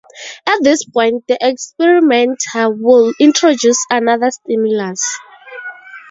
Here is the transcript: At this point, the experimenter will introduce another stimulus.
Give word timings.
At 0.47 0.63
this 0.63 0.83
point, 0.83 1.25
the 1.27 1.37
experimenter 1.47 2.71
will 2.71 3.13
introduce 3.19 3.77
another 3.91 4.31
stimulus. 4.31 5.03